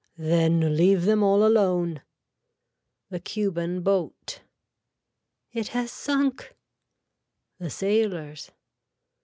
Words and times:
Then 0.17 0.75
leave 0.75 1.05
them 1.05 1.21
all 1.21 1.45
alone. 1.45 2.01
(The 3.11 3.19
Cuban 3.19 3.83
Boat.) 3.83 4.41
It 5.53 5.67
has 5.67 5.91
sunk. 5.91 6.55
(The 7.59 7.69
sailors.) 7.69 8.49